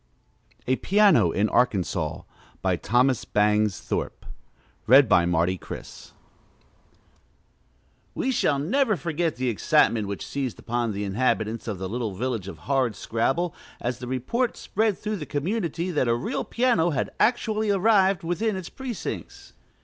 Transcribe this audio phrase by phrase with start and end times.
[0.65, 2.23] A PIANO IN ARKANSAS
[2.63, 4.25] BY THOMAS BANGS THORPE
[8.15, 12.47] We shall never forget the excitement which seized upon the inhabitants of the little village
[12.47, 17.69] of Hardscrabble as the report spread through the community that a real piano had actually
[17.69, 19.53] arrived within its precincts.